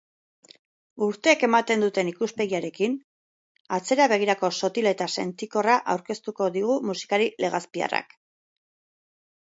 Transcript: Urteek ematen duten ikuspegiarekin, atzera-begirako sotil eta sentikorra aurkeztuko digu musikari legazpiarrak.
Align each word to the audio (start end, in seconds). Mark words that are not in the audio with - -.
Urteek 1.07 1.43
ematen 1.47 1.83
duten 1.85 2.09
ikuspegiarekin, 2.11 2.95
atzera-begirako 3.77 4.51
sotil 4.63 4.91
eta 4.93 5.09
sentikorra 5.17 5.77
aurkeztuko 5.95 6.49
digu 6.57 6.79
musikari 6.91 7.29
legazpiarrak. 7.47 8.17